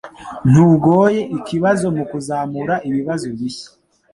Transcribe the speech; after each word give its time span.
Ntugoye 0.49 1.21
ikibazo 1.37 1.85
mukuzamura 1.97 2.75
ibibazo 2.89 3.25
bishya. 3.37 3.69